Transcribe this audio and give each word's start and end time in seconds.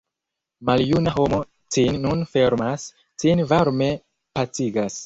Maljuna 0.69 1.13
homo 1.17 1.41
cin 1.75 2.01
nun 2.07 2.25
fermas, 2.33 2.89
cin 3.25 3.47
varme 3.55 3.93
pacigas. 4.39 4.99